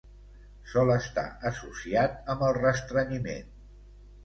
Sol 0.71 0.93
estar 0.93 1.25
associat 1.51 2.33
amb 2.35 2.49
el 2.49 2.57
restrenyiment. 2.61 3.57